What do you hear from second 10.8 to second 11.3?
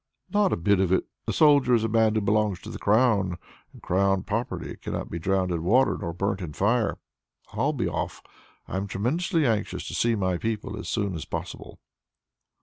soon as